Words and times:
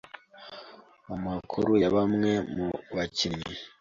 Amakuru 1.15 1.71
ya 1.81 1.89
bamwe 1.95 2.31
mu 2.53 2.67
bakinnyi 2.95 3.51